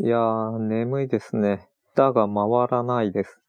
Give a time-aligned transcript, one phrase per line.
[0.00, 1.68] いやー、眠いですね。
[1.92, 3.40] 舌が回らないです。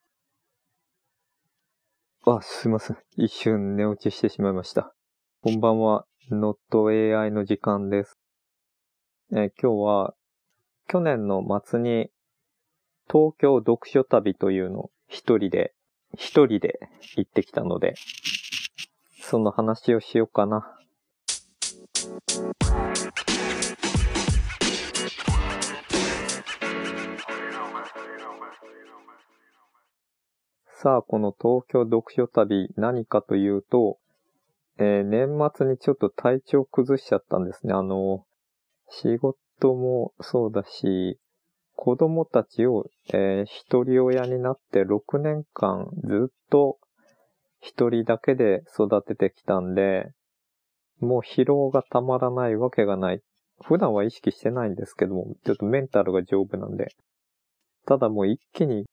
[2.25, 2.97] あ、すいません。
[3.17, 4.96] 一瞬寝落ちしてしまいました。
[5.43, 6.07] こんばんは。
[6.31, 6.55] Not
[6.89, 8.17] AI の時間です。
[9.31, 10.15] え今日は、
[10.88, 12.10] 去年の末に、
[13.08, 15.76] 東京読書旅というのを一人で、
[16.16, 16.80] 一人で
[17.16, 17.94] 行ってきたので、
[19.22, 20.78] その話をしようかな。
[30.81, 33.97] さあ、この東京読書旅何かというと、
[34.77, 37.73] えー年末にちょっと体調崩しちゃったんですね。
[37.73, 38.23] あの、
[38.87, 41.20] 仕事もそうだし、
[41.75, 46.77] 子供たちを、えー一人親になって6年間ずっと
[47.59, 50.13] 一人だけで育ててきたんで、
[51.01, 53.21] もう疲労がたまらないわけがない。
[53.61, 56.95] 普段は意識してないんですけども、ちょっとメンタルが丈夫なんで。
[57.85, 58.85] ただもう一気に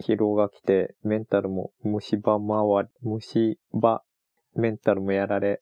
[0.00, 4.02] 疲労が来て、メンタルも虫歯周り、虫歯、
[4.54, 5.60] メンタルもやられ、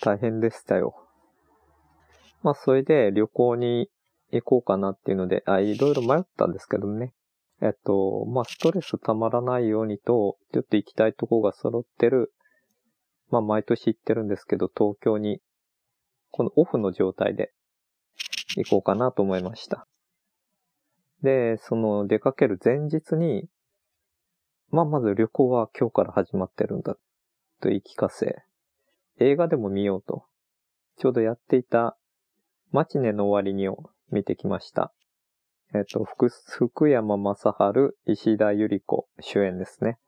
[0.00, 0.94] 大変でしたよ。
[2.42, 3.88] まあ、それで旅行に
[4.32, 7.12] 行こうかなっていうので、あ、いろいろ迷ったんですけどね。
[7.60, 12.32] えっと、まあ、ストレスたまらないようにと、ちょっと行きたいとこが揃ってる、
[13.30, 15.40] まあ、毎年行ってるんですけど、東京に、
[16.32, 17.52] このオフの状態で
[18.56, 19.86] 行こうかなと思いました。
[21.22, 23.48] で、その出かける前日に、
[24.70, 26.94] まあ、まず旅行は今日から始まってるんだ
[27.60, 28.42] と言い聞かせ、
[29.20, 30.24] 映画でも見ようと、
[30.98, 31.96] ちょうどやっていた
[32.70, 34.92] マチネの終わりにを見てきました。
[35.74, 39.98] えっと、福福山雅治、石田ゆり子主演ですね。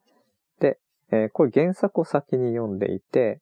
[0.60, 0.78] で、
[1.10, 3.40] えーこれ原作を先に読んでいて、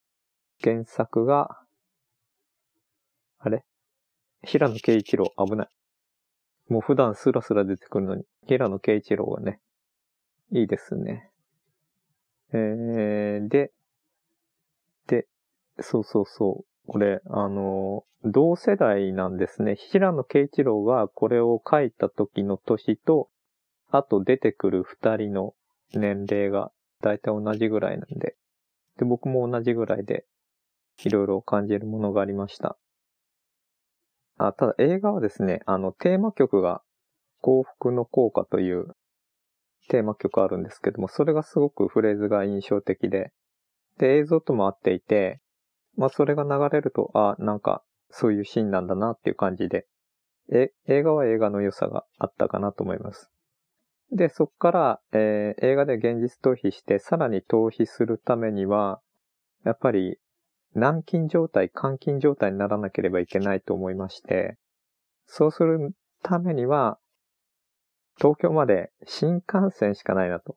[0.62, 1.59] 原作が、
[3.39, 3.64] あれ？
[4.45, 5.69] 平野啓一郎、危ない。
[6.69, 9.61] もう普段スラスラ出てくるのに、平野啓一郎はね、
[10.51, 11.31] いいですね。
[12.53, 13.73] えー、で、
[15.07, 15.27] で、
[15.81, 16.64] そうそうそう。
[16.86, 19.75] これ、あの、同世代なんですね。
[19.77, 23.29] 平野啓一郎がこれを書いた時の年と、
[23.91, 25.55] あと出てくる二人の
[25.92, 26.70] 年齢が
[27.01, 28.36] だいたい同じぐらいなんで。
[28.98, 30.25] で、僕も同じぐらいで、
[31.05, 32.77] いろいろ感じるものがありました。
[34.48, 36.83] あ、ただ映画はですね、あの、テーマ曲が
[37.41, 38.95] 幸福の効果という
[39.89, 43.33] テーマ曲あるんですけども、それがすごくフレーズが印象的で、
[43.98, 45.41] で、映像とも合っていて、
[45.97, 49.86] まあ、それが流れると、あ、なんか、そういうシーンなんだなっていう感じで、
[50.51, 53.30] え、映画は映画の良さがあったかなと思います。
[54.11, 59.01] で、そこから、えー映画で現実逃避して、さらに逃避するためには、
[59.64, 60.19] やっぱり、
[60.75, 64.57] 軟禁状態、監禁状態にならなければいけないと思いまして、
[65.27, 66.99] そうするためには、
[68.17, 70.57] 東京まで新幹線しかないなと。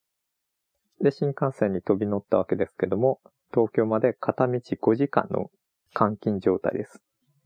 [1.02, 3.20] で、新幹線に飛び乗ったわけですけども、
[3.54, 5.50] 東京まで片道5時間の
[5.98, 7.02] 監禁状態です。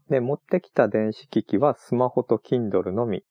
[0.09, 3.23] で、持ってきた電子機器はスマホと Kindle のみ。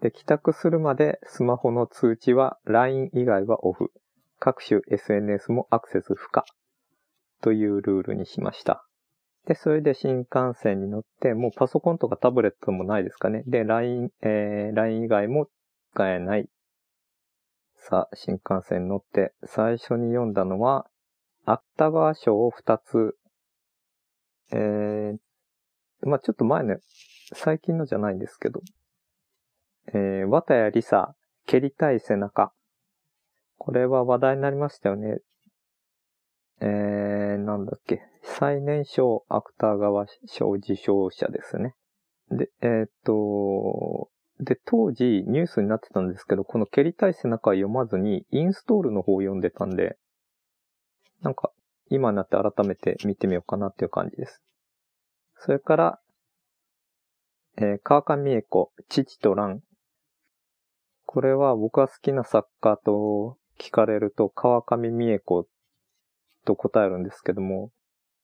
[0.00, 3.92] で、帰宅するまでスマホの通知は LINE 以外はオフ。
[4.38, 6.44] 各種 SNS もアクセス不可。
[7.42, 8.86] というルールにしました。
[9.46, 13.44] で、それで新幹線に乗って、もうパソコンとかタブレットもないですかね。
[13.46, 15.48] で、LINE、えー、LINE 以外も
[15.94, 16.48] 使えない。
[17.76, 20.86] さあ、新幹線に乗って、最初に読んだのは、
[21.44, 23.16] 芥川賞を2つ、
[24.50, 26.76] えー、まあちょっと前の、
[27.32, 28.60] 最近のじゃないんですけど、
[29.92, 31.14] えー、綿谷りさ、
[31.46, 32.52] 蹴りたい背中。
[33.58, 35.18] これは話題になりましたよね。
[36.60, 38.02] えー、なんだっけ。
[38.22, 41.74] 最年少芥川賞受賞者ですね。
[42.30, 49.96] で、えーっと、で、当時ニュースになってたんですけど、この蹴りたい背中は読まずに、インストールの方を読んでたんで、
[51.22, 51.50] なんか、
[51.88, 54.42] 今になって改めて見てみようかなっていう感じです。
[55.38, 56.00] それから、
[57.58, 59.62] えー川上美恵子、父と蘭。
[61.06, 65.46] これは僕が好きな作家と聞かれると、川上美恵子
[66.46, 67.70] と答えるんですけども、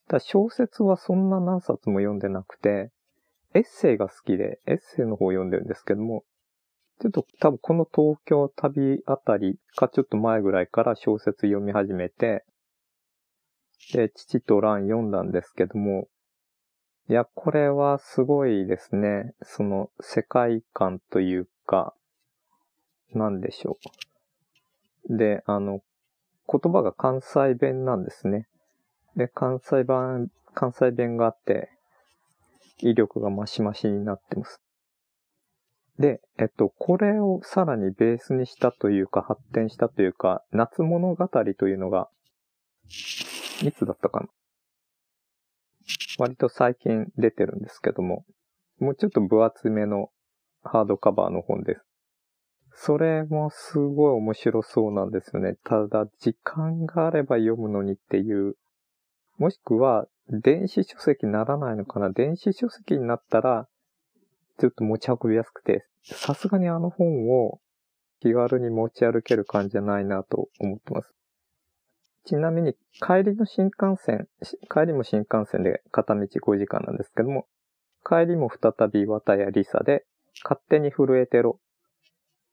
[0.08, 2.90] だ小説はそんな何冊も読んでなくて、
[3.54, 6.24] エッセイが好きで、エッセイの方を読んでるんですけども、
[7.00, 12.44] ちょっと多分この東京旅あたりかちょっと前ぐらいから小説読み始めて、
[13.92, 16.08] で、父と蘭読んだんですけども、
[17.08, 19.34] いや、これはすごいですね。
[19.42, 21.94] その世界観というか、
[23.12, 23.78] なんでしょ
[25.10, 25.16] う。
[25.16, 25.80] で、あの、
[26.50, 28.46] 言葉が関西弁なんですね。
[29.16, 31.70] で、関西版、関西弁があって、
[32.78, 34.60] 威力がマシマシになってます。
[35.98, 42.08] で、えっと、これをさらにベースにしたというか、発展したというか、夏物語というのが、
[43.62, 44.28] いつだったかな
[46.18, 48.24] 割と最近出てるんですけども、
[48.80, 50.10] もうちょっと分厚めの
[50.62, 51.91] ハードカバーの本です。
[52.74, 55.56] それもすごい面白そうなんですよね。
[55.64, 58.56] ただ、時間があれば読むのにっていう。
[59.38, 63.69] もしくは、電子書籍にならないのかな電子書籍になったら、
[64.58, 67.60] ちょっと持ち運びやすくて、さすがにあの本を
[68.20, 71.12] 気軽に持ち歩ける感じじゃないなと思ってます。
[72.24, 74.28] ちなみに、帰りの新幹線、
[74.70, 77.46] 帰りも新幹線で片道5時間なんですけども、
[78.04, 80.04] 帰りも再び綿やリサで、
[80.44, 81.58] 勝手に震えてろ。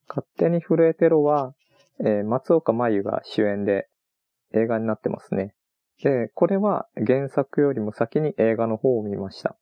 [0.09, 1.53] 勝手に震えてろは、
[2.01, 3.87] えー、松岡真優が主演で
[4.53, 5.53] 映画になってますね。
[6.03, 9.57] で、これは原作よりも先に映画の方を見ました。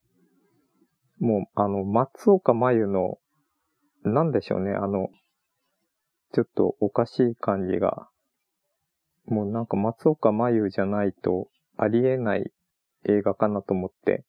[1.20, 3.18] もう、あの、松岡真優の、
[4.04, 5.10] なんでしょうね、あの、
[6.34, 8.10] ちょっとおかしい感じが、
[9.26, 12.52] もうなんか松岡真優じゃないとありえない
[13.06, 14.24] 映画かなと思って、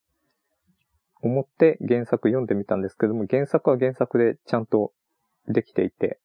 [1.21, 4.93] 思って原作読んでみたんですけども、原作は原作でちゃんと
[5.49, 6.19] できていて、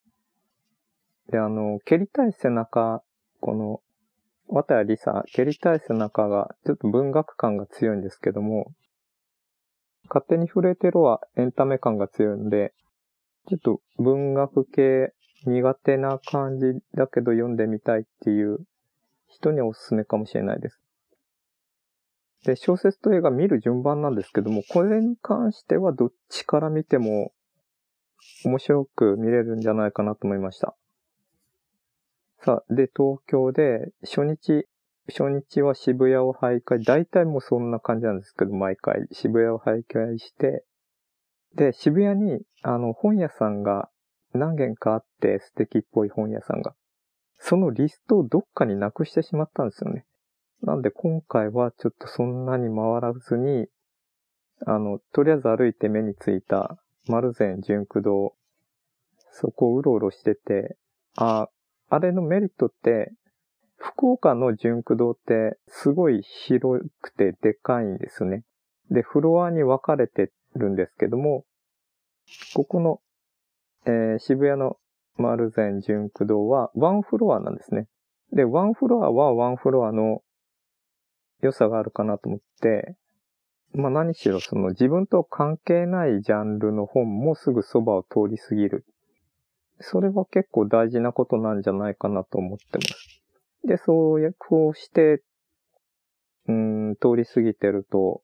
[1.31, 3.03] で、あの、蹴りたい背中、
[3.39, 3.81] この、
[4.49, 8.71] 綿谷りさ、蹴りたい背中がちょっと文学感が強いんですけども、
[10.09, 12.73] 勝手に触れてるはエンタメ感が強いんで、
[13.47, 15.13] ちょっと文学系
[15.45, 18.59] 苦手な感じだけど読んでみたいっていう
[19.27, 20.79] 人におすすめかもしれないです。
[22.45, 27.31] で、小説と映画見る順番なんですけども、これに関してはどっちから見ても
[28.45, 30.75] 面白く見れるんじゃないかなと思いました。
[32.41, 34.67] さあ、で、東京で初日、
[35.07, 40.63] 初日は渋谷を徘徊、大体もうそんな感じなんですけど、毎回渋谷を徘徊して、
[41.55, 43.89] で、渋谷に、あの、本屋さんが
[44.33, 46.73] 何軒かあって素敵っぽい本屋さんが。
[47.37, 50.05] そのリストをどっかになくしてしまったんですよね。
[50.61, 53.67] なんで今回はちょっとそんなに回らずに、
[54.65, 56.77] あの、とりあえず歩いて目についた
[57.07, 58.33] 丸善純駆堂、
[59.31, 60.77] そこをうろうろしてて、
[61.17, 61.49] あ、
[61.89, 63.11] あれのメリットって、
[63.77, 68.43] 福岡の純駆堂ってすごい広くてでかいんですね。
[68.89, 71.45] で、フロアに分かれてるんですけども、
[72.53, 73.01] ここの、
[73.85, 74.77] えー、渋谷の
[75.17, 77.87] 丸善純駆堂はワンフロアなんですね。
[78.31, 80.21] で、ワンフロアはワンフロアの
[81.41, 82.95] 良さがあるかなと思って、
[83.73, 88.85] まあ何しろその自分と関係ないジャンルの本もすぐそばを通り過ぎる。
[89.79, 93.21] それは結構大事なことなんじゃないかなと思ってます。
[93.67, 95.23] で、そうや、こうして、
[96.47, 98.21] うん、通り過ぎてると、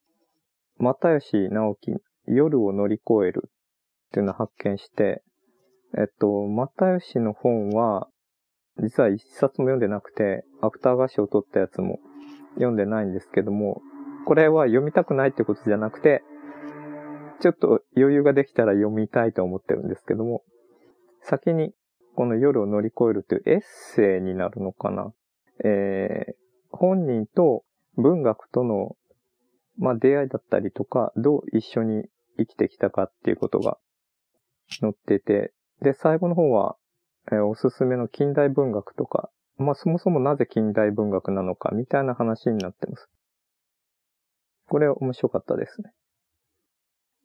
[0.78, 1.95] 又吉直樹、
[2.25, 3.50] 夜を乗り越えるっ
[4.12, 5.24] ていうのを発見して、
[5.98, 8.07] えっと、又吉の本は、
[8.81, 12.00] 実は一冊も読んでなくて、アフター合唱を取ったやつも
[12.56, 13.81] 読んでないんですけども、
[14.30, 16.22] これは読みたくないってことじゃなくて、
[17.42, 20.44] ちょっと余裕ができたら読みたいと思ってるんですけども、
[21.24, 21.74] 先に
[22.16, 23.62] この夜を乗り越えるというエッ
[23.96, 25.12] セイになるのかな。
[25.66, 26.34] えー、
[26.70, 27.64] 本人と
[27.96, 28.96] 文学との、
[29.80, 32.04] まあ、出会いだったりとか、どう一緒に
[32.38, 33.80] 生きてきたかっていうことが
[34.70, 36.76] 載ってて、で、最後の方は、
[37.31, 43.09] えー、おすすめの近代文学とか、まあ、そもそもなぜ近代文学なのかみたいな話になってます。
[44.69, 45.92] これ面白かったですね。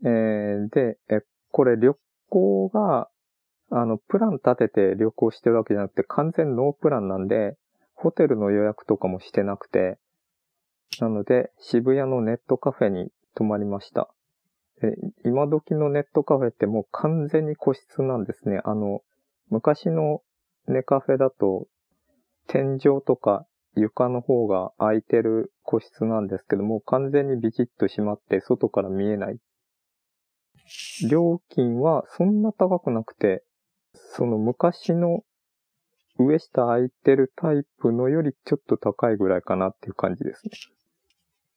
[0.04, 1.20] えー、で、え、
[1.50, 1.96] これ旅
[2.28, 3.08] 行が
[3.70, 7.56] あの、プラン立てて旅行してるわけじゃなくて、完全ノープランなんで、
[7.94, 9.98] ホテルの予約とかもしてなくて、
[11.00, 14.08] なので、渋谷のネットカフェに泊まりました。
[14.80, 18.60] で今時のネットカフェってもう完全に個室なんですね。
[18.64, 19.02] あの、
[19.50, 20.22] 昔の
[20.68, 21.66] ネカフェだと、
[22.46, 23.46] 天井とか
[23.76, 29.38] 床の方が空いてる個室なんですけども、完全にビチッと閉まって外から見えない。
[31.08, 33.42] 料金はそんな高くなくて、
[33.94, 35.24] その昔の
[36.18, 40.52] 上下空いてるタイプのよりちょっと高いぐらいかなっていう感じですね。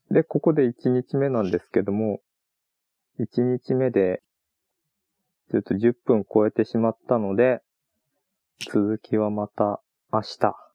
[0.10, 2.22] で、ここで1日目なんですけども、
[3.20, 4.22] 1日目で、
[5.52, 7.62] ちょっと10分超えてしまったので、
[8.72, 9.82] 続きはまた
[10.12, 10.67] 明日。